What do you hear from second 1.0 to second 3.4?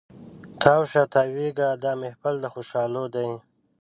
تاویږه دا محفل د خوشحالو دی